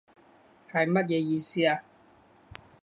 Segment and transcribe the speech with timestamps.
[0.71, 1.83] 係乜嘢意思啊？